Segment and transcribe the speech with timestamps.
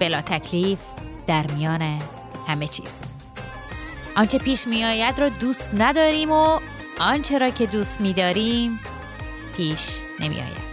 [0.00, 0.78] بلا تکلیف
[1.26, 1.98] در میان
[2.48, 3.02] همه چیز.
[4.16, 6.60] آنچه پیش می آید را دوست نداریم و
[6.98, 8.80] آنچه را که دوست می داریم
[9.56, 10.70] پیش نمی آید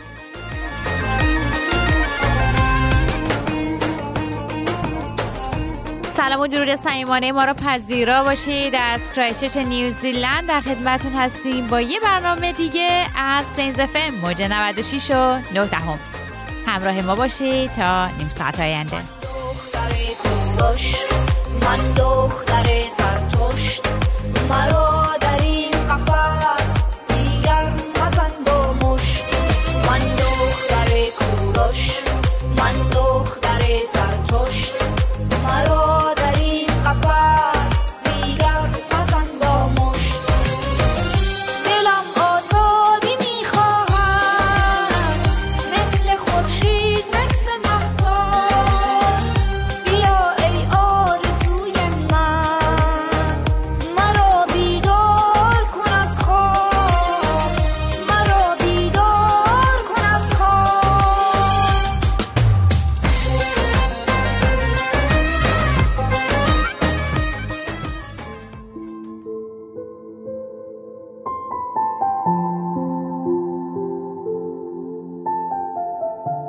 [6.12, 11.82] سلام و درود صمیمانه ما را پذیرا باشید از کرایستچرچ نیوزیلند در خدمتون هستیم با
[11.82, 16.00] یه برنامه دیگه از Plains FM موج 96 و 9 دهم.
[16.68, 19.17] همراه ما باشید تا نیم ساعت آینده.
[21.62, 22.66] من دختر
[22.98, 23.84] زرتشت
[24.50, 24.97] مرا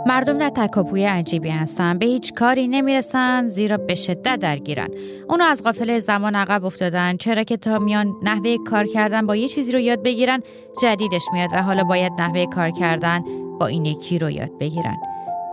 [0.08, 4.88] مردم در تکاپوی عجیبی هستن به هیچ کاری نمی‌رسن زیرا به شدت درگیرن.
[5.28, 9.48] اونو از قافله زمان عقب افتادن چرا که تا میان نحوه کار کردن با یه
[9.48, 10.40] چیزی رو یاد بگیرن
[10.82, 13.22] جدیدش میاد و حالا باید نحوه کار کردن
[13.60, 14.96] با این یکی رو یاد بگیرن.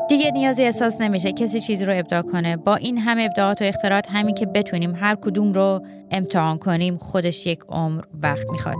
[0.09, 2.57] دیگه نیازی احساس نمیشه کسی چیزی رو ابداع کنه.
[2.57, 7.47] با این همه ابداعات و اختراعات همین که بتونیم هر کدوم رو امتحان کنیم خودش
[7.47, 8.77] یک عمر وقت می‌خواد.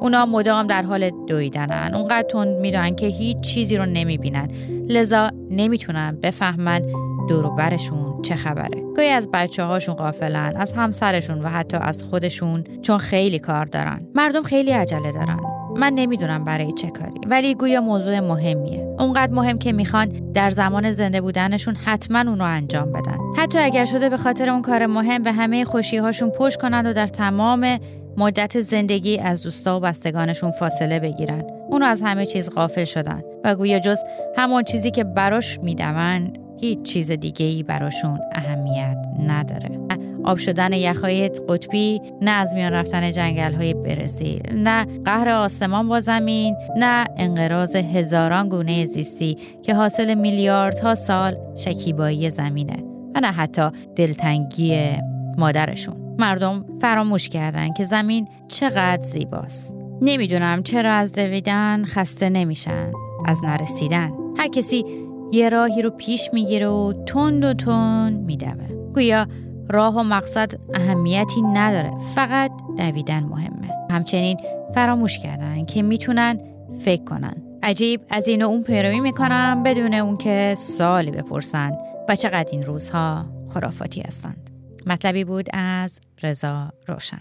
[0.00, 1.94] اونا مدام در حال دویدنن.
[1.94, 4.48] اونقدر تند می‌دونن که هیچ چیزی رو نمی‌بینن.
[4.90, 6.82] لذا نمی‌تونن بفهمن
[7.28, 8.82] دور برشون چه خبره.
[8.96, 14.06] گاهی از بچه هاشون قافلن از همسرشون و حتی از خودشون چون خیلی کار دارن.
[14.14, 15.40] مردم خیلی عجله دارن.
[15.76, 18.94] من نمی‌دونم برای چه کاری ولی گویا موضوع مهمیه.
[18.98, 23.18] اونقدر مهم که می‌خوان در زمان زنده بودنشون حتما اونو انجام بدن.
[23.36, 26.92] حتی اگر شده به خاطر اون کار مهم به همه خوشی هاشون پشت کنن و
[26.92, 27.78] در تمام
[28.16, 31.59] مدت زندگی از دوستا و بستگانشون فاصله بگیرن.
[31.70, 33.98] اونو از همه چیز غافل شدن و گویا جز
[34.36, 39.80] همون چیزی که براش می‌دوند هیچ چیز دیگه ای براشون اهمیت نداره.
[40.24, 46.00] آب شدن یخهای قطبی نه از میان رفتن جنگل های برزیل نه قهر آسمان با
[46.00, 52.76] زمین نه انقراض هزاران گونه زیستی که حاصل میلیاردها سال شکیبایی زمینه
[53.14, 54.92] و نه حتی دلتنگی
[55.38, 55.96] مادرشون.
[56.18, 59.79] مردم فراموش کردن که زمین چقدر زیباست.
[60.02, 62.92] نمی‌دونم چرا از دویدن خسته نمیشن
[63.26, 64.12] از نرسیدن.
[64.36, 64.84] هر کسی
[65.32, 68.92] یه راهی رو پیش می‌گیره و تند و تند میدوه.
[68.94, 69.26] گویا
[69.70, 73.70] راه و مقصد اهمیتی نداره فقط دویدن مهمه.
[73.90, 74.36] همچنین
[74.74, 76.38] فراموش کردن که می‌تونن
[76.84, 77.42] فکر کنن.
[77.62, 81.78] عجیب از این و اون پیروی می‌کنن بدون اون که سوالی بپرسن.
[82.08, 84.50] و چقدر این روزها خرافاتی هستند.
[84.86, 87.20] مطلبی بود از رضا روشن.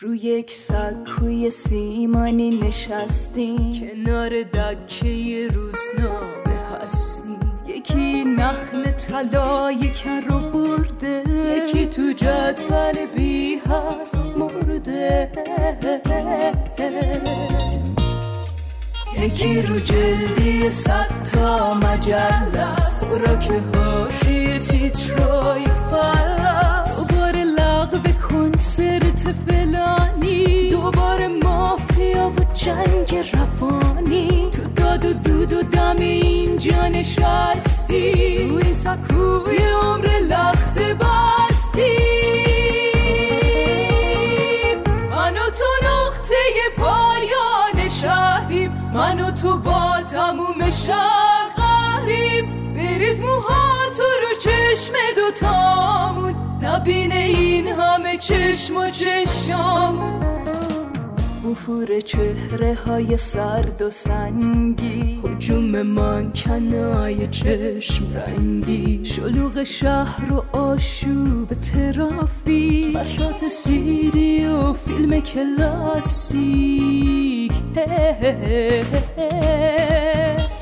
[0.00, 3.72] روی یک سکوی سیمانی نشستیم.
[3.72, 7.40] کنار دکه روزنامه هستیم.
[7.66, 11.24] یکی نخل طلای کر رو برده.
[11.56, 15.32] یکی تو جدول بی حرف مرده.
[19.18, 22.76] یکی رو جلدی صد تا مجله.
[22.76, 26.37] خوراک هاشی تیترای لغو
[28.58, 30.70] کنسرت فلانی.
[30.70, 34.50] دوباره مافیا و جنگ رفانی.
[34.50, 38.48] تو داد و دود و دم اینجا نشستی.
[38.48, 41.98] تو این سکوی عمر لخت بستی.
[45.10, 46.34] من و تو نقطه
[46.76, 48.90] پایان شهریم.
[48.94, 57.66] من و تو با تموم شهر قهریم بریز موها تو رو چشم دوتامون نبینه این
[57.66, 60.28] همه چشم و چشامون
[61.50, 65.20] افور چهره های سرد و سنگی.
[65.22, 69.04] حجوم من کنای چشم رنگی.
[69.04, 76.68] شلوغ شهر و آشوب ترافیک بسات سیدی و فیلم کلاسیک.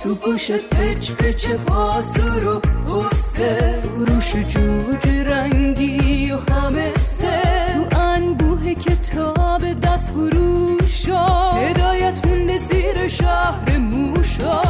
[0.07, 9.81] تو گوشت پچ پچ بازور و پسته فروش جوج رنگی و همسته تو انبوه کتاب
[9.81, 14.63] دست فروشا هدایت مونده زیر شهر موشا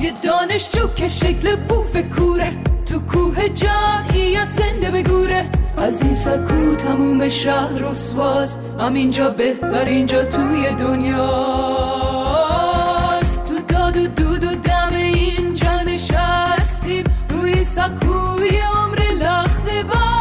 [0.00, 2.52] یه دانشجو که شکل بوف کوره
[2.86, 10.74] تو کوه جمعیت زنده بگوره از این سکو تموم شهر رسواست همینجا بهتر اینجا توی
[10.74, 12.12] دنیاست
[13.44, 14.31] تو داد و دود
[17.82, 20.12] سکوی عمر لخت بستیم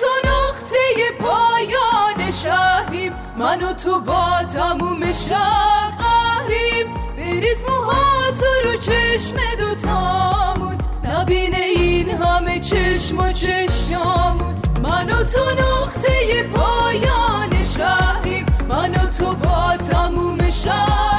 [0.00, 0.76] تو نقطه
[1.20, 6.94] پایان شهریم من و تو با تموم شهر قهریم.
[7.16, 15.44] بریز موها تو رو چشم دوتامون نبینه این همه چشم و چشامون من و تو
[15.44, 21.11] نقطه پایان شهریم من و تو با تموم شهر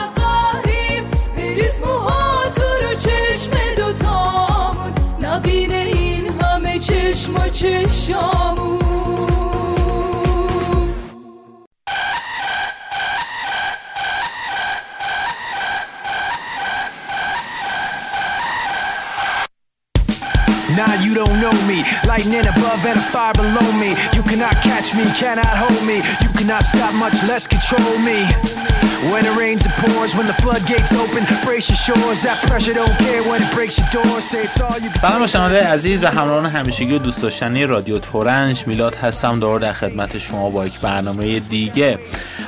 [7.24, 8.80] Чишмо, чищому.
[20.76, 21.86] Nah, you don't know me.
[22.06, 23.96] Lightning above and a fire below me.
[24.16, 25.98] You cannot catch me, cannot hold me.
[26.24, 28.63] You cannot stop, much less control me.
[29.12, 30.12] When it rains, it pours.
[30.18, 32.20] When the floodgates open, brace your shores.
[32.28, 34.16] That pressure don't care when it breaks your door.
[34.22, 38.00] Say it's all you can سلام شنونده عزیز و همراهان همیشگی و دوست داشتنی رادیو
[38.00, 42.00] تورنج میلاد هستم دور در خدمت شما با یک برنامه دیگه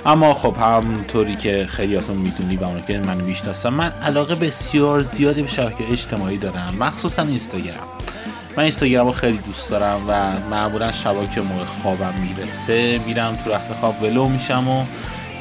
[0.06, 5.42] اما خب همونطوری که خیلیاتون می‌دونی و اون که من می‌شناسم من علاقه بسیار زیادی
[5.42, 7.88] به شبکه اجتماعی دارم مخصوصا اینستاگرام
[8.58, 13.52] من اینستاگرام رو خیلی دوست دارم و معمولا شبا که موقع خوابم می‌رسه میرم تو
[13.52, 14.86] رخت خواب ولو میشم و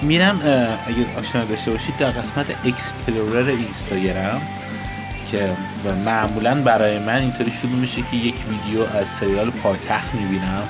[0.02, 0.41] میرم
[0.87, 4.43] اگه آشنا داشته باشید در قسمت Explorer اینستاگرام
[5.31, 5.50] که
[5.85, 10.62] و معمولا برای من اینطوری شروع میشه که یک ویدیو از سریال پایتخت می‌بینم.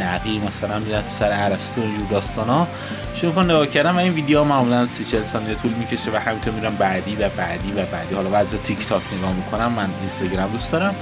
[0.00, 2.66] نقی مثلا میرم تو سر ارسطو و اینجور داستانا.
[3.14, 6.54] شروع کنم نگاه کردم و این ویدیو معمولا 30 40 ثانیه طول می‌کشه و همینطور
[6.54, 8.14] میرم بعدی و بعدی و بعدی.
[8.14, 10.94] حالا بعضی تیک تاک نگاه می‌کنم من اینستاگرام دوست دارم.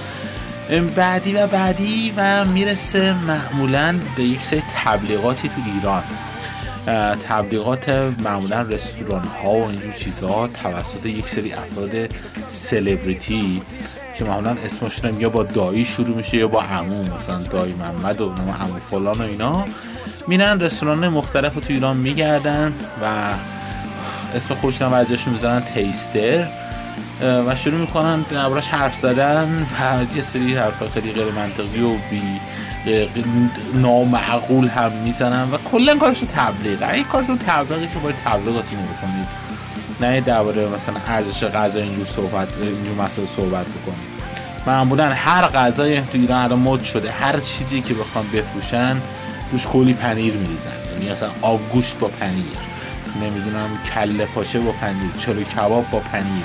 [0.96, 6.02] بعدی و بعدی و می‌رسه معمولا به یک سری تبلیغاتی تو ایران.
[7.28, 7.88] تبلیغات
[8.24, 12.14] معمولا رستوران ها و اینجور چیزها توسط یک سری افراد
[12.48, 13.62] سلبریتی
[14.18, 18.30] که معمولا اسمشون یا با دایی شروع میشه یا با عمو مثلا دایی محمد و
[18.30, 19.64] عمو فلان و اینا.
[20.28, 23.34] میرن رستوران مختلف رو تو ایران میگردن و
[24.34, 26.61] اسم خودشون ازشون می‌ذارن تیستر.
[27.22, 32.22] و شروع می‌کنن دربارش حرف زدن و یه سری حرف خیلی غیر منطقی و بی
[33.74, 39.28] نامعقول هم می‌زنن و کلا کارشون تبلیغ اگه کارتون تبلیغی که باید تبلیغاتون رو بکنید.
[40.00, 44.12] نه درباره مثلا ارزش غذا اینجور صحبت اینجور مسائل صحبت بکنید.
[44.66, 48.96] معمولا هر غذایی تو ایران الان مد شده هر چیزی که بخوام بفروشن
[49.52, 50.70] روش کلی پنیر میریزن.
[50.92, 52.71] یعنی مثلا آبگوشت با پنیر.
[53.20, 56.44] نمی‌دونم کله پاچه با پنیر چلو کباب با پنیر.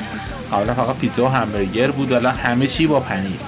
[0.51, 3.39] قبلا فقط پیتزا و همبرگر بود الان همه چی با پنیر.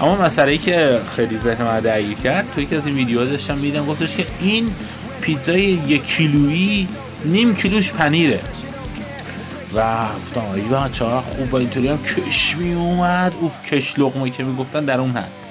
[0.00, 3.54] اما مسئله ای که خیلی ذهن من درگیر کرد توی یکی از این ویدیوها داشتم
[3.54, 4.70] می‌دیدم گفتش که این
[5.20, 6.88] پیتزای یک کیلویی
[7.24, 8.40] نیم کیلوش پنیره.
[9.74, 14.84] و گفتم ایوان چقدر خوب اینطوری هم کش می اومد او کش لقمه که می‌گفتن
[14.84, 15.43] در اون حد.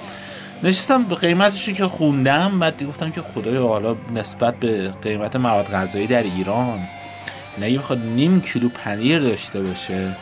[0.63, 5.72] نشستم به قیمتش رو که خوندم بعد گفتم که خدایا حالا نسبت به قیمت مواد
[5.72, 6.79] غذایی در ایران
[7.58, 10.15] نگه بخواد نیم کیلو پنیر داشته باشه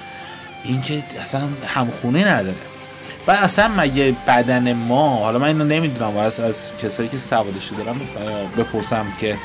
[0.64, 2.56] این که اصلا همخونه نداره.
[3.28, 8.02] و اصلا مگه بدن ما حالا من اینو نمی‌دونم از, از کسایی که سوادشو دارم
[8.58, 9.38] بپرسم که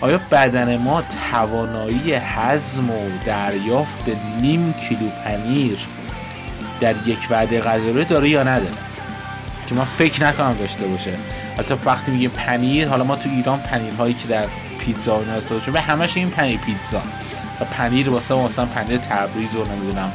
[0.00, 4.08] آیا بدن ما توانایی هضم و دریافت
[4.40, 5.78] نیم کیلو پنیر
[6.80, 8.87] در یک وعده غذایی داره یا نداره؟
[9.68, 11.12] که من فکر نکنم داشته باشه.
[11.58, 14.46] حتی وقتی میگه پنیر حالا ما تو ایران پنیرهایی که در
[14.78, 17.02] پیتزا و شده به همش این پنیر پیتزا.
[17.60, 20.12] و پنیر واسه ما مثلا پنیر تبریز و نمی‌دونم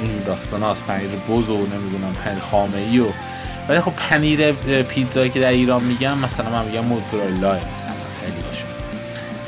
[0.00, 0.84] اینجور داستان هاست.
[0.84, 3.06] پنیر بز و نمی‌دونم پنیر خامه ای و
[3.68, 8.70] ولی خب پنیر پیتزایی که در ایران میگم مثلا من میگم موزارلا مثلا خیلی هاشون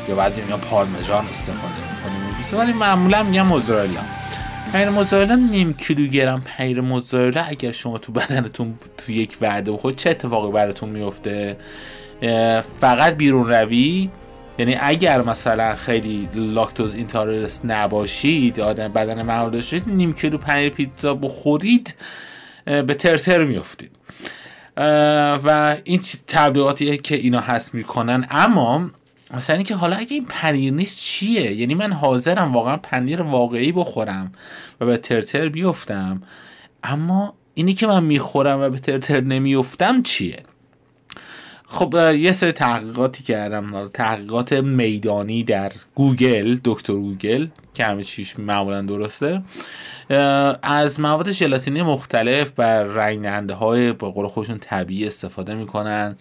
[0.08, 4.00] یا بعد میگم پارمژان استفاده می‌کنیم ولی معمولا میگم موزارلا
[4.72, 10.10] پنیر موزارلا نیم کیلوگرم پنیر موزارلا اگر شما تو بدنتون تو یک وعده بخورید چه
[10.10, 11.56] اتفاقی براتون میفته؟
[12.80, 14.10] فقط بیرون روی؟
[14.58, 21.14] یعنی اگر مثلا خیلی lactose intolerance نباشید آدم بدن معمول داشتید نیم کیلو پنیر پیتزا
[21.14, 21.94] بخورید
[22.64, 23.90] به ترتر میفتید
[25.44, 28.90] و این تبلیغاتی که اینا هست می‌کنن اما
[29.34, 34.32] مثلا اینکه حالا اگه این پنیر نیست چیه؟ یعنی من حاضرم واقعا پنیر واقعی بخورم
[34.80, 36.22] و به ترتر بیفتم.
[36.82, 40.42] اما اینی که من می‌خورم و به ترتر نمیفتم چیه؟
[41.68, 43.88] خب یه سری تحقیقاتی کردم.
[43.88, 49.42] تحقیقات میدانی در گوگل دکتر گوگل که همه چیش معمولا درسته.
[50.62, 56.12] از مواد ژلاتینی مختلف بر رنگ های به قول خودشون طبیعی استفاده می‌کنن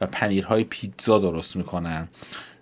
[0.00, 2.08] و پنیرهای پیتزا درست می‌کنن.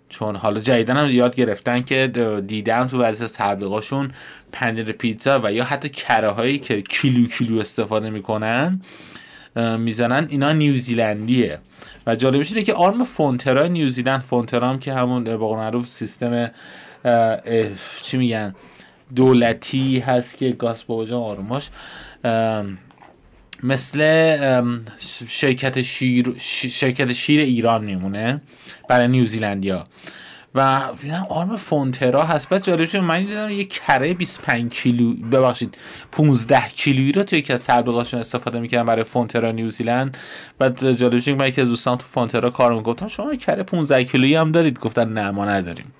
[0.09, 2.07] چون حالا جدیدن هم یاد گرفتن که
[2.47, 4.11] دیدن تو بعضی از تبلیغاشون
[4.51, 8.81] پنیر پیتزا و یا حتی کره هایی که کیلو کیلو استفاده می‌کنن
[9.55, 11.59] می‌زنن اینا نیوزیلندیه.
[12.07, 16.51] و جالبش اینه که آرم Fonterra نیوزیلند Fonterra هم که همون با معروف سیستم
[18.03, 18.55] چی میگن
[19.15, 21.69] دولتی هست که گاز بابا جان آرماش
[23.63, 23.99] مثل
[25.27, 26.35] شرکت شیر
[26.71, 28.41] شرکت شیر ایران میمونه
[28.89, 29.87] برای نیوزیلندیا.
[30.55, 30.81] و
[31.29, 32.49] آرم Fonterra هست.
[32.49, 35.77] بعد جالبش من دیدم یه کره 25 کیلو ببخشید
[36.11, 40.17] 15 کیلویی رو توی یکی از تبلیغاتشون استفاده می‌کردن برای فونترا نیوزیلند.
[40.59, 44.51] بعد جالبش من یکی از دوستان تو فونترا کار می‌گفتم شما کره 15 کیلویی هم
[44.51, 45.93] دارید؟ گفتن نه ما نداریم.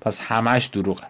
[0.00, 1.02] پس همش دروغه.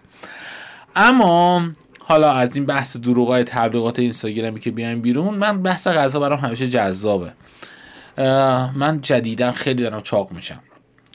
[0.96, 1.68] اما
[2.08, 6.68] حالا از این بحث دروغای تبلیغات اینستاگرامی که بیایم بیرون من بحث غذا برام همیشه
[6.68, 7.32] جذابه.
[8.74, 10.60] من جدیدا خیلی دارم چاق میشم.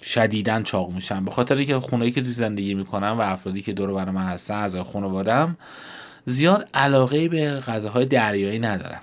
[0.03, 1.25] شدیدا چاق میشم.
[1.25, 4.53] به خاطر اینکه خونه‌ای که تو زندگی می‌کنم و افرادی که دور بر من هستن
[4.53, 5.57] از خانوادم
[6.25, 9.01] زیاد علاقه به غذاهای دریایی ندارم.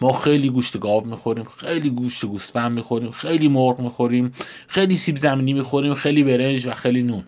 [0.00, 4.32] ما خیلی گوشت گاو می‌خوریم خیلی گوشت گوسفند می‌خوریم خیلی مرغ می‌خوریم
[4.66, 7.24] خیلی سیب زمینی می‌خوریم خیلی برنج و خیلی نون.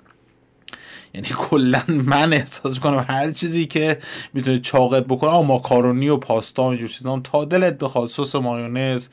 [1.14, 3.99] یعنی کلا من احساس کنم هر چیزی که
[4.35, 9.09] می‌تونه چاقت بکنه ماکارونی و پاستا و اینجور چیزا تا دلت بخواد سس مایونز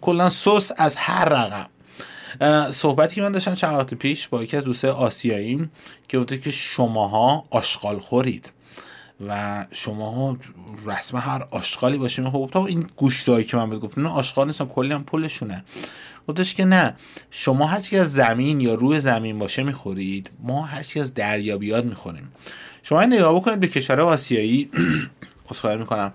[0.00, 1.66] کلا سس از هر رقم.
[2.70, 5.70] صحبتی که من داشتم چند وقت پیش با یکی از دوستای آسیاییم
[6.08, 8.52] که گفته که شماها آشغال خورید
[9.28, 10.36] و شما
[10.86, 12.30] رسم هر آشغالی باشه.
[12.30, 15.64] خب تا این گوشتایی که من بهت گفتم نه آشغال نیستن کلی هم پولشونه.
[16.28, 16.94] گفتش که نه.
[17.30, 21.58] شما هر چی از زمین یا روی زمین باشه می‌خورید ما هر چی از دریا
[21.58, 22.32] بیاد می‌خوریم.
[22.82, 24.70] شما نگاه بکنید به کشور آسیایی.
[25.50, 26.12] اصخایی می‌کنم.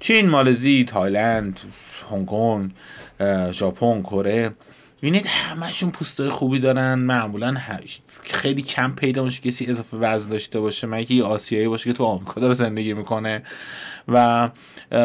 [0.00, 1.60] چین مالزی تایلند
[2.10, 2.70] هنگ کنگ
[3.52, 4.50] ژاپن کره.
[4.98, 6.94] ببینید همشون پوستای خوبی دارن.
[6.94, 7.56] معمولا
[8.22, 10.86] خیلی کم پیدا میشه کسی اضافه وزن داشته باشه.
[10.86, 13.42] مگه آسیایی باشه که تو آمریکا داره زندگی می‌کنه.
[14.08, 14.48] و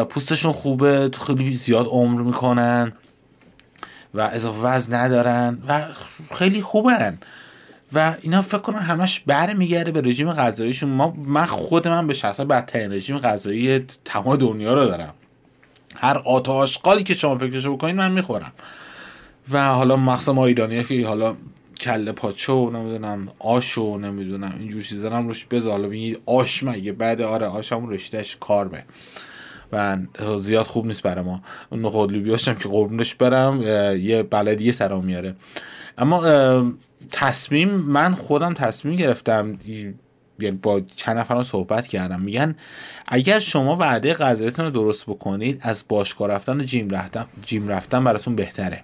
[0.08, 2.92] پوستشون خوبه خیلی زیاد عمر می‌کنن.
[4.14, 5.86] و اضافه وزن ندارن و
[6.34, 7.18] خیلی خوبن.
[7.92, 10.90] و اینا فکر کنم همش بر میگرده به رژیم غذاییشون.
[10.90, 15.14] ما من خود من به شخصا بدترین رژیم غذایی تمام دنیا رو دارم.
[15.96, 18.52] هر قاطع آشغالی که شما فکرشو بکنید من می‌خورم.
[19.50, 21.36] و حالا مخصوصا ما ایرانی که حالا
[21.80, 25.72] کله پاچه و نمی‌دونم آش و نمی‌دونم اینجور چیزا هم روش بذار.
[25.72, 28.84] حالا آش مگه؟ بعد آره آش هم رشتهش کار به.
[29.72, 29.98] و
[30.40, 31.42] زیاد خوب نیست برای ما.
[31.72, 33.62] نخود لوبیاش هم که قربونش برم
[34.00, 35.34] یه بلدیه سرام میاره.
[35.98, 36.22] اما
[37.12, 39.58] تصمیم من خودم تصمیم گرفتم
[40.40, 42.20] یعنی با چند نفرم صحبت کردم.
[42.20, 42.56] میگن
[43.06, 48.04] اگر شما وعده غذایتون رو درست بکنید از باشگاه رفتن و جیم رفتن جیم رفتن
[48.04, 48.82] براتون بهتره.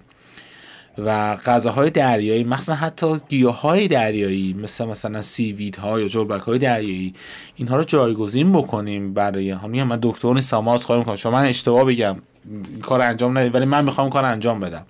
[0.97, 6.57] و غذاهای دریایی مثلا حتی گیاه های دریایی مثل مثلا سیوید ها یا جلبک های
[6.57, 7.13] دریایی
[7.55, 11.85] اینها رو جایگزین بکنیم برای هم من دکتر نیستم ما از می‌کنم شما من اشتباه
[11.85, 12.15] بگم.
[12.81, 14.85] کار انجام ندید ولی من می‌خوام کار انجام بدم.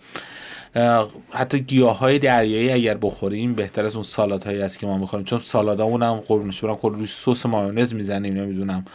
[1.29, 5.25] حتی گیاه های دریایی اگر بخوریم بهتر از اون سالات هایی است که ما می‌خوریم.
[5.25, 8.85] چون سالادامون هم قربونش برم خود روش سس مایونز می‌زنیم نمی‌دونم.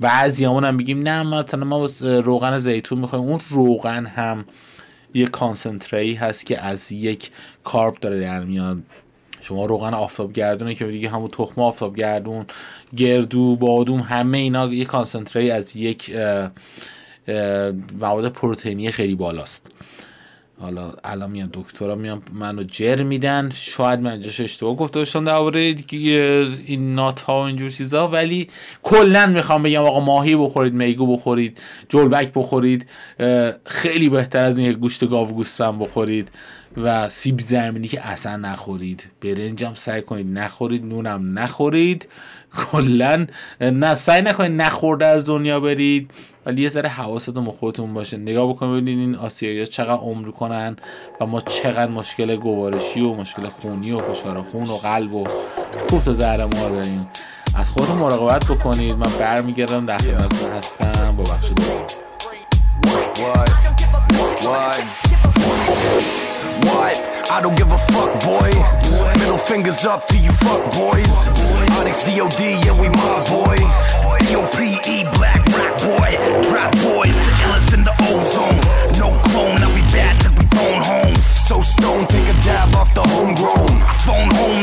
[0.00, 4.44] بعضیامون هم بگیم نه مثلا ما روغن زیتون می‌خوایم اون روغن هم
[5.14, 7.30] یه کانسنتری هست که از یک
[7.64, 8.78] کارب داره در میاد.
[9.40, 12.46] شما روغن آفتاب گردونه که دیگه همون تخم آفتاب گردون
[12.96, 16.16] گردو بادوم همه اینا یه کانسنتری از یک
[18.00, 19.70] مواد پروتئینی خیلی بالاست.
[20.62, 23.50] حالا الان میان دکترا میان منو جر میدن.
[23.54, 25.74] شاید من اینجاش اشتباه گفته باشم درباره
[26.66, 28.48] این نات ها و اینجور چیزا ولی
[28.82, 32.86] کلا می‌خوام بگم آقا ماهی بخورید میگو بخورید جلبک بخورید
[33.66, 36.30] خیلی بهتر از این گوشت گاو گوستم بخورید
[36.76, 39.06] و سیب زمینی که اصلا نخورید.
[39.20, 42.08] برنجم سعی کنید نخورید نونم نخورید.
[42.56, 43.26] کلا
[43.60, 46.10] نه سعی نکنید نخورده از دنیا برید
[46.46, 48.16] ولی یه ذره حواستون به خودتون باشه.
[48.16, 50.76] نگاه بکنید ببینید این آسیایی چقدر عمر کنن
[51.20, 55.26] و ما چقدر مشکل گوارشی و مشکل خونی و فشار خون و قلب و
[55.90, 57.06] کوفت و زهر ما داریم.
[57.56, 58.96] از خودتون مراقبت بکنید.
[58.96, 61.16] من برمیگردم در خدمتتون هستم.
[61.16, 61.50] با بخش
[67.32, 68.52] I don't give a fuck, boy.
[69.18, 71.08] Middle fingers up to you fuck boys.
[71.80, 73.56] Onyx DOD, yeah, we my boy.
[74.28, 76.12] D-O-P-E, black rock boy.
[76.44, 78.60] Trap boys, the illest in the ozone.
[79.00, 81.14] No clone, now we bad till we bone home.
[81.16, 83.80] So stone, take a dab off the homegrown.
[84.04, 84.61] Phone home.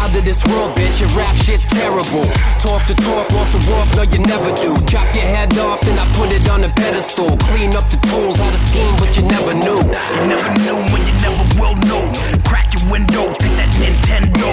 [0.00, 2.24] Out of this world, bitch, your rap shit's terrible.
[2.60, 4.74] Talk the talk, walk the walk, no, you never do.
[4.86, 7.36] Chop your head off, then I put it on a pedestal.
[7.52, 9.80] Clean up the tools, how to scheme, but you never knew.
[10.16, 12.04] You never knew when you never will know.
[12.48, 14.48] Crack your window, take that Nintendo.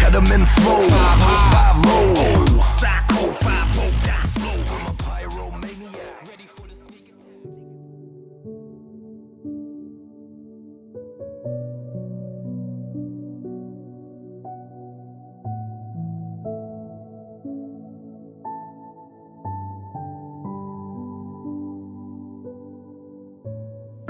[0.00, 0.99] Ketamine flow, Five high.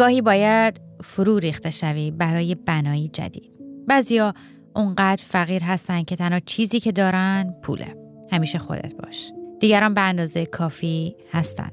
[0.01, 3.53] گاهی باید فرو ریخته شوی برای بنایی جدید.
[3.89, 4.35] بعضیا
[4.77, 7.97] اونقدر فقیر هستن که تنها چیزی که دارن پوله.
[8.33, 9.33] همیشه خودت باش.
[9.61, 11.71] دیگران به اندازه کافی هستن.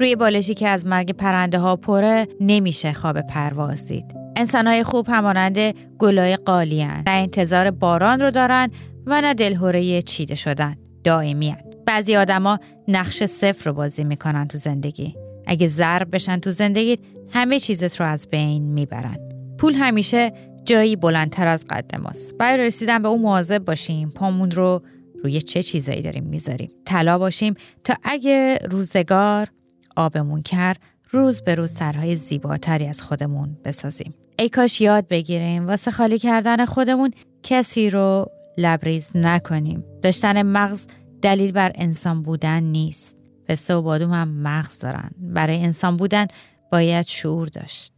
[0.00, 4.16] روی بالشی که از مرگ پرنده ها پره نمیشه خواب پرواز دید.
[4.36, 5.58] انسانهای خوب همانند
[5.98, 8.70] گلای قالیان نه انتظار باران رو دارن
[9.06, 10.76] و نه دلهوره چیده شدن.
[11.04, 11.58] دائمیان.
[11.86, 12.58] بعضی آدما
[12.88, 15.14] نقش صفر رو بازی می‌کنن تو زندگی.
[15.46, 16.98] اگه ضرب بشن تو زندگیت
[17.30, 19.18] همه چیزت رو از بین می‌برن.
[19.58, 20.32] پول همیشه
[20.64, 22.34] جایی بلندتر از قد ماست.
[22.34, 24.10] برای رسیدن به اون مواظب باشیم.
[24.10, 24.82] پامون رو
[25.24, 26.70] روی چه چیزایی داریم می‌ذاریم.
[26.84, 27.54] طلا باشیم
[27.84, 29.48] تا اگه روزگار
[29.96, 30.80] آبمون کرد
[31.10, 34.14] روز به روز سرهای زیباتری از خودمون بسازیم.
[34.38, 37.10] ای کاش یاد بگیریم واسه خالی کردن خودمون
[37.42, 39.84] کسی رو لبریز نکنیم.
[40.02, 40.86] داشتن مغز
[41.22, 43.19] دلیل بر انسان بودن نیست.
[43.50, 45.10] پسته و بادوم هم مغز دارن.
[45.18, 46.26] برای انسان بودن
[46.72, 47.92] باید شعور داشت.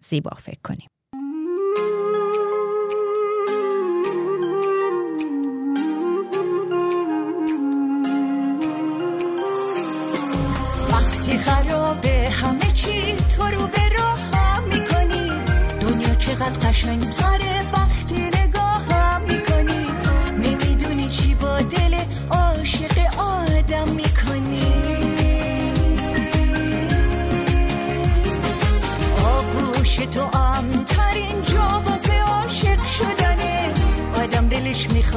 [0.00, 0.88] زیبا فکر کنیم.
[10.90, 15.30] وقتی خرابه همه چی تو رو به راهم می‌کنی
[15.80, 17.10] دنیا چقدر قشنگ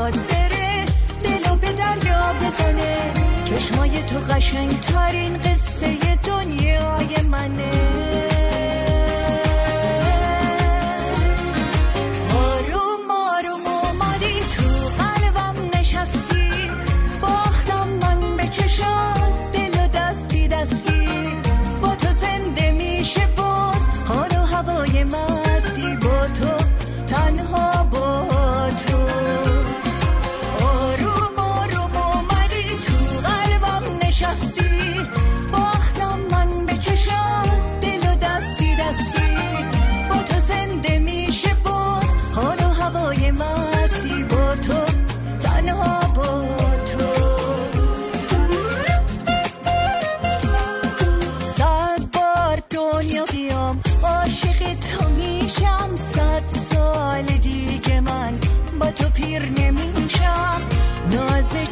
[0.10, 0.86] می‌خواد بره
[1.24, 3.14] دلو به دریا بزنه.
[3.44, 8.19] چشمای تو قشنگ ترین قصه دنیای منه.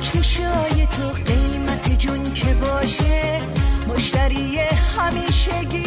[0.01, 3.41] چشای تو قیمت جون که باشه
[3.87, 4.59] مشتری
[4.97, 5.86] همیشگیشم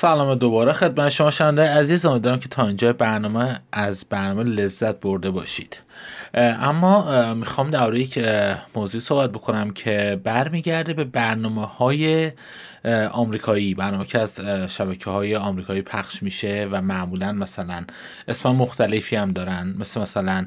[0.00, 5.30] سلام دوباره خدمت شما شنونده عزیز امیدوارم که تا اینجا برنامه از برنامه لذت برده
[5.30, 5.80] باشید.
[6.34, 8.18] اما می‌خوام در یک
[8.74, 12.32] موضوع صحبت بکنم که برمیگرده به برنامه های
[13.12, 13.74] آمریکایی.
[13.74, 17.84] برنامه که از شبکه های آمریکایی پخش میشه و معمولا مثلا
[18.28, 19.74] اسم مختلفی هم دارن.
[19.78, 20.46] مثل مثلا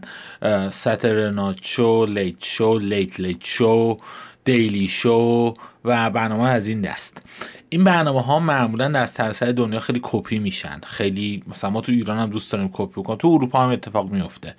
[0.72, 3.98] ستر نات شو لیت شو لیت لیت شو
[4.46, 5.54] دیلی شو
[5.86, 7.22] و برنامه از این دست.
[7.74, 10.82] این برنامه ها معمولا در سراسر دنیا خیلی کپی میشن.
[10.88, 14.56] خیلی مثلا ما تو ایران هم دوست داریم کپی کنیم تو اروپا هم اتفاق میفته.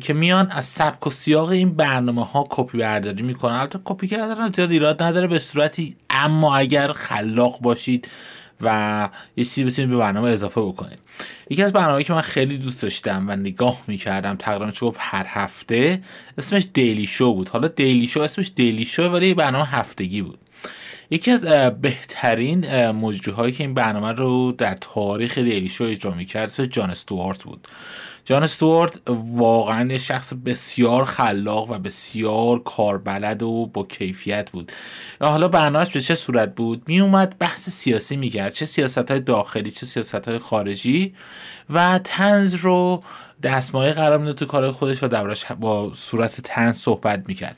[0.00, 3.54] که میان از سبک و سیاق این برنامه ها کپی برداری می‌کنن.
[3.54, 8.08] البته کپی کردن زیاد ایراد نداره به صورتی اما اگر خلاق باشید
[8.60, 10.98] و یه چیزی بتونید به برنامه اضافه بکنید.
[11.50, 15.26] یکی از برنامه که من خیلی دوست داشتم و نگاه می‌کردم تقریبا چه گفت هر
[15.28, 16.02] هفته
[16.38, 17.48] اسمش دیلی شو بود.
[17.48, 20.38] حالا دیلی شو اسمش دیلی شو ولی برنامه هفتگی بود.
[21.10, 21.44] یکی از
[21.80, 27.68] بهترین مجریهایی که این برنامه رو در تاریخ دیلی شو اجرا می‌کرد جان استوارت بود.
[28.24, 29.00] جان استوارت
[29.34, 34.72] واقعا شخص بسیار خلاق و بسیار کاربلد و با کیفیت بود.
[35.20, 38.52] حالا برنامهش به چه صورت بود؟ می اومد بحث سیاسی می‌کرد.
[38.52, 41.14] چه سیاست های داخلی چه سیاست های خارجی
[41.70, 43.02] و تنز رو
[43.42, 47.56] دستمایه قرار می‌داد تو کار خودش و دربارش با صورت تنز صحبت می‌کرد.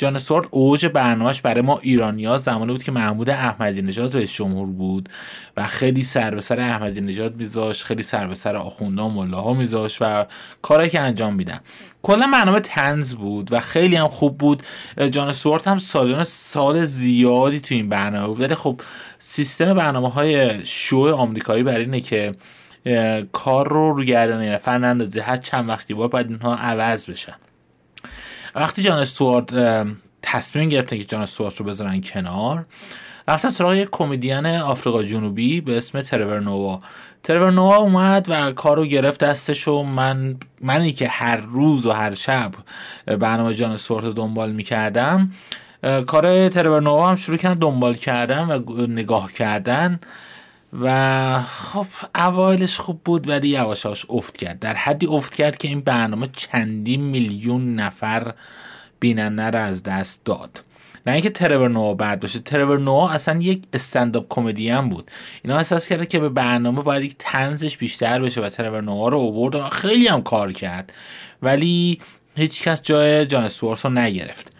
[0.00, 4.66] جان استوارت اوج برنامهش برای ما ایرانیا زمانی بود که محمود احمدی نژاد رئیس جمهور
[4.66, 5.08] بود
[5.56, 9.52] و خیلی سر به سر احمدی نژاد میذاشت خیلی سر به سر آخوندا و ملاها
[9.52, 10.26] میذاشت و
[10.62, 11.60] کاری که انجام میدن.
[12.02, 14.62] کلا برنامه تنز بود و خیلی هم خوب بود.
[15.10, 18.40] جان استوارت هم سالیان سال زیادی تو این برنامه بود.
[18.40, 18.80] ولی خب
[19.18, 22.32] سیستم برنامه های شو آمریکایی بر اینه که
[23.32, 27.34] کار رو رو گردن یه نفر هر چند وقتی بار باید اینها عوض بشن.
[28.54, 29.54] وقتی جان استوارت
[30.22, 32.66] تصمیم گرفتن که جان استوارت رو بذارن کنار
[33.28, 36.78] رفتن سراغ یک کمدین آفریقا جنوبی به اسم ترور نووا
[37.22, 41.92] ترور نووا اومد و کار رو گرفت دستش و من منی که هر روز و
[41.92, 42.52] هر شب
[43.06, 45.30] برنامه جان استوارت رو دنبال می‌کردم
[46.06, 50.00] کار ترور نووا هم شروع کردن دنبال کردن و نگاه کردن.
[50.80, 54.58] و خب اوایلش خوب بود ولی یواشاش افت کرد.
[54.58, 58.34] در حدی افت کرد که این برنامه چندین میلیون نفر
[59.00, 60.64] بیننده رو از دست داد.
[61.06, 62.38] نه اینکه ترور نوآ بعد باشه.
[62.38, 65.10] ترور نوآ اصلا یک استنداپ کمدین بود.
[65.42, 69.18] اینا احساس کرده که به برنامه باید یک تنزش بیشتر بشه و ترور نوآ رو
[69.18, 70.92] اوورد و خیلی هم کار کرد.
[71.42, 72.00] ولی
[72.36, 74.52] هیچ کس جای جان استوارت نگرفت.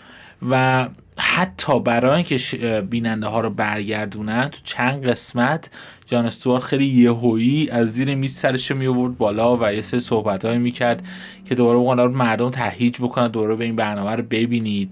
[0.51, 0.89] و
[1.21, 5.71] حتی برای اینکه بیننده ها رو برگردونن تو چند قسمت
[6.07, 10.45] جان استوارت خیلی یهویی از زیر میز سرش می آورد بالا و یه سری صحبت
[10.45, 11.07] می می‌کرد
[11.49, 14.91] که دوباره بقول مردم تهیج بکنن دوباره به این برنامه رو ببینید.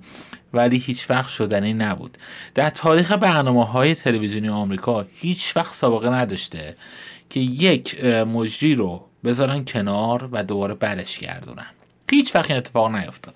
[0.53, 2.19] ولی هیچ وقت شدنی نبود.
[2.55, 6.77] در تاریخ برنامه های تلویزیونی آمریکا هیچ وقت سابقه نداشته
[7.31, 11.67] که یک مجری رو بذارن کنار و دوباره برش گردونن.
[12.11, 13.35] هیچ وقت این اتفاق نیفتاد.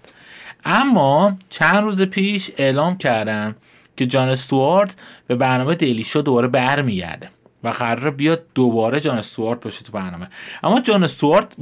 [0.64, 3.56] اما چند روز پیش اعلام کردن
[3.96, 4.96] که جان استوارت
[5.26, 7.30] به برنامه دیلی شو دوباره برمیگرده
[7.64, 10.28] و قرار بیاد دوباره جان استوارت باشه تو برنامه.
[10.62, 11.56] اما جان استوارت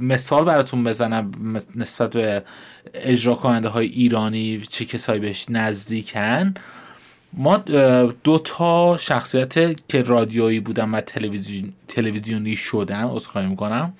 [0.00, 1.32] مثال براتون بزنم
[1.76, 2.42] نسبت به
[2.94, 6.54] اجرا کننده های ایرانی چه کسایی بهش نزدیکن.
[7.32, 7.56] ما
[8.24, 11.00] دو تا شخصیت که رادیویی بودن و
[11.86, 13.92] تلویزیونی شدن عذرخواهی می‌کنم.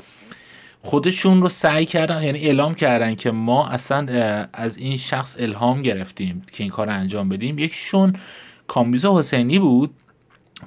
[0.84, 4.06] خودشون رو سعی کردن یعنی اعلام کردن که ما اصلا
[4.52, 7.58] از این شخص الهام گرفتیم که این کار انجام بدیم.
[7.58, 8.12] یکیشون
[8.66, 9.94] کامبیز حسینی بود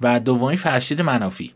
[0.02, 1.52] و دومی فرشید منافی.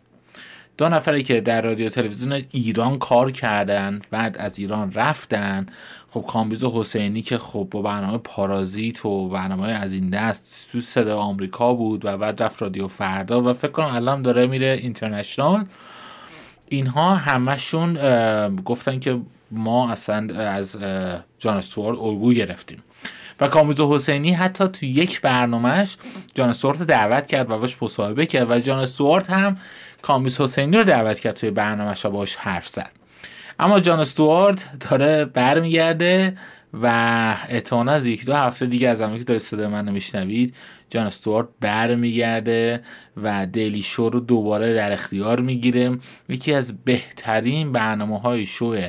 [0.78, 5.66] دو نفری که در رادیو تلویزیون ایران کار کردن بعد از ایران رفتن.
[6.10, 11.20] خب کامبیز حسینی که خب با برنامه پارازیت و برنامه از این دست تو صدا
[11.20, 15.66] آمریکا بود و بعد رفت رادیو فردا و فکر کنم الان داره میره اینترنشنال.
[16.72, 17.94] اینها همشون
[18.56, 19.20] گفتن که
[19.52, 20.78] ما اصلا از
[21.40, 22.84] جان استوارت الگو گرفتیم.
[23.40, 25.98] و کامیز حسینی حتی تو یک برنامهش
[26.36, 29.58] جان استوارت دعوت کرد و باش مصاحبه کرد و جان استوارت هم
[30.02, 32.92] کامیز حسینی رو دعوت کرد توی برنامهش و باش حرف زد.
[33.60, 36.38] اما جان استوارت داره برمیگرده
[36.74, 36.88] و
[37.50, 40.56] احتمالا از یک دو هفته دیگه از زمانی که داره صدای من میشنوید.
[40.90, 42.82] جان استوارت برمیگرده
[43.18, 45.98] و دیلی شو رو دوباره در اختیار می‌گیره.
[46.30, 48.82] یکی از بهترین برنامه های شو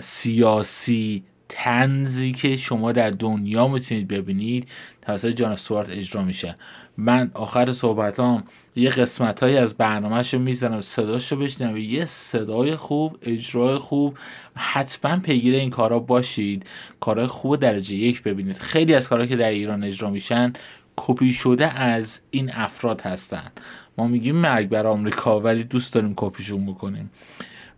[0.00, 4.68] سیاسی تنزی که شما در دنیا می‌تونید ببینید
[5.02, 6.54] توسط جان استوارت اجرا میشه.
[6.96, 8.44] من آخر صحبتام
[8.76, 14.18] یه قسمت هایی از برنامهش رو می‌زنم صداش رو بشنم یه صدای خوب اجرای خوب.
[14.54, 16.66] حتما پیگیر این کارا باشید.
[17.00, 18.58] کارهای خوب درجه یک ببینید.
[18.58, 20.52] خیلی از کارهایی که در ایران اجرا میشن
[20.96, 23.52] کپی شده از این افراد هستن.
[23.98, 27.10] ما میگیم مرگ بر آمریکا ولی دوست داریم کپیشون بکنیم.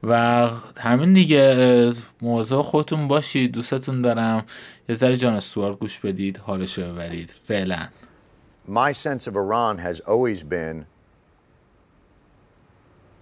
[0.02, 3.52] و همین دیگه مواظب خودتون باشید.
[3.52, 4.44] دوستتون دارم.
[4.88, 6.36] یه ذره جان استوارت گوش بدید.
[6.36, 7.34] حالشو ببرید.
[7.48, 7.88] فعلا.
[8.66, 10.86] My sense of Iran has always been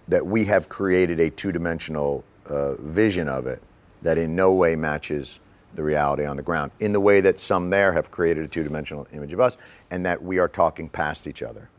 [0.07, 3.61] that we have created a two dimensional uh, vision of it
[4.01, 5.39] that in no way matches
[5.75, 8.63] the reality on the ground, in the way that some there have created a two
[8.63, 9.57] dimensional image of us,
[9.91, 11.69] and that we are talking past each other.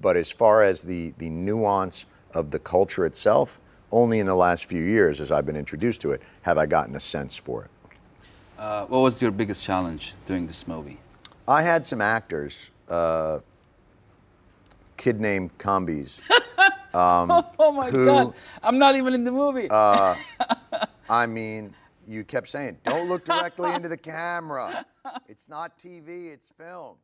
[0.00, 4.66] But as far as the, the nuance of the culture itself, only in the last
[4.66, 7.70] few years, as I've been introduced to it, have I gotten a sense for it.
[8.58, 10.98] Uh, what was your biggest challenge doing this movie?
[11.47, 13.39] I had some actors, uh,
[14.97, 16.21] kid named Combis.
[16.93, 18.33] Um, oh my who, God!
[18.63, 19.67] I'm not even in the movie.
[19.69, 20.15] Uh,
[21.09, 21.75] I mean,
[22.07, 24.85] you kept saying, "Don't look directly into the camera.
[25.27, 26.31] It's not TV.
[26.33, 26.97] It's film."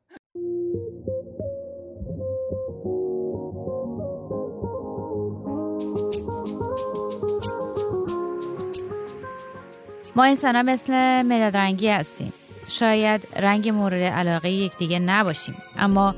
[10.16, 10.94] ما انسان مثل
[11.24, 12.34] مداد رنگی هستیم
[12.71, 15.55] شاید رنگ مورد علاقه یکدیگه نباشیم.
[15.77, 16.15] اما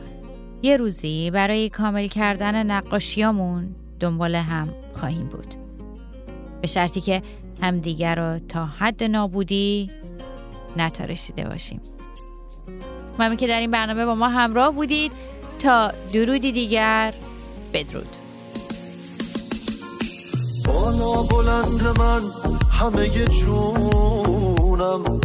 [0.63, 5.55] یه روزی برای کامل کردن نقاشیامون دنبال هم خواهیم بود.
[6.61, 7.23] به شرطی که
[7.63, 9.91] همدیگر رو تا حد نابودی
[10.77, 11.81] نتارشیده باشیم.
[13.19, 15.13] ممنون که در این برنامه با ما همراه بودید.
[15.59, 17.15] تا درودی دیگر
[17.73, 18.09] بدرود.
[20.67, 22.23] بالا بلند من
[22.71, 25.21] همه جونم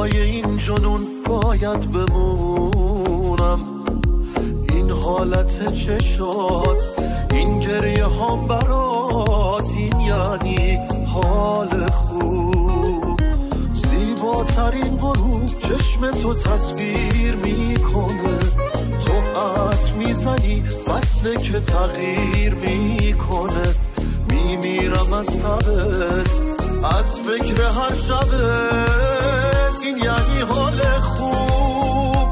[0.00, 3.60] پای این جنون باید بمونم.
[4.68, 6.88] این حالت چشات
[7.32, 13.20] این گریه هم برات این یعنی حال خوب.
[13.72, 18.38] زیباترین غروب چشم تو تصویر می‌کنه.
[19.00, 23.74] تو عط می‌زنی فصله که تغییر می‌کنه.
[24.30, 26.30] میمیرم از تبت
[26.84, 29.09] از فکر هر شبت.
[29.84, 32.28] این یعنی حال خوب.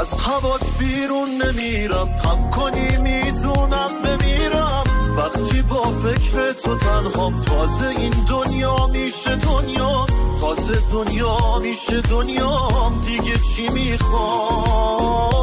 [0.00, 4.84] از هوات بیرون نمیرم تم کنی می‌دونم بمیرم.
[5.16, 10.06] وقتی با فکر تو تنهام تازه این دنیا میشه دنیا.
[10.40, 15.37] تازه دنیا میشه دنیام دیگه چی می‌خوام؟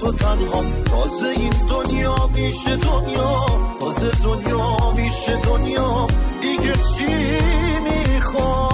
[0.00, 0.64] تو تنها.
[0.84, 3.46] تازه این دنیا میشه دنیا.
[3.80, 6.06] تازه دنیا میشه دنیا.
[6.40, 7.04] دیگه چی
[7.80, 8.67] می‌خوام؟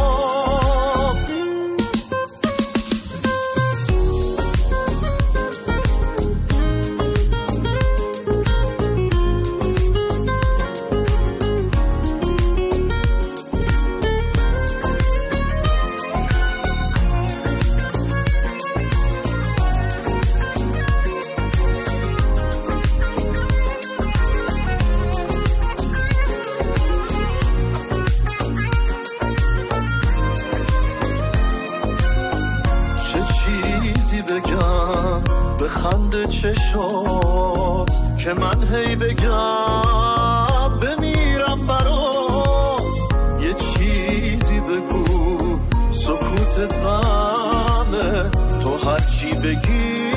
[38.24, 42.94] که من هی بگم بمیرم برات.
[43.40, 45.58] یه چیزی بگو
[45.92, 48.30] سکوت غمه.
[48.60, 50.12] تو هرچی بگی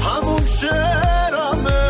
[0.00, 1.82] همون شعرمه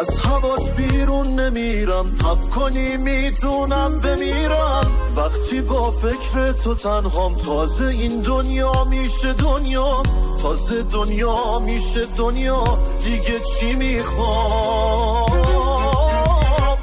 [0.00, 4.90] از هوات بیرون نمیرم تب کنی می‌تونم بمیرم.
[5.16, 10.02] وقتی با فکر تو تنهام تازه این دنیا میشه دنیا.
[10.42, 12.64] تازه دنیا میشه دنیا
[13.04, 15.32] دیگه چی می‌خوام؟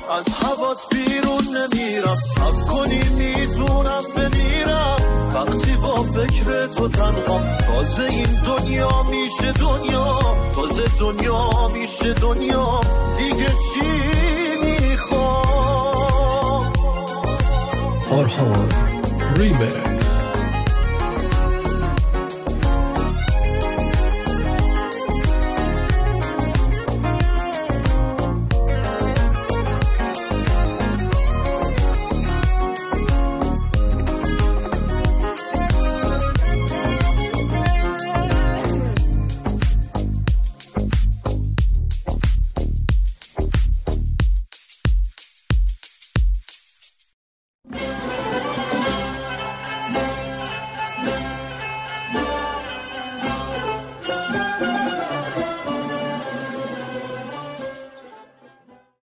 [0.09, 4.97] از هوات بیرون نمیرم تب کنی می‌تونم بمیرم.
[5.33, 10.19] وقتی با فکر تو تنهام تازه این دنیا میشه دنیا.
[10.55, 12.81] تازه دنیا میشه دنیا
[13.15, 13.87] دیگه چی
[14.63, 15.23] می‌خوام؟
[18.11, 18.69] آرهان
[19.35, 20.12] ریمکس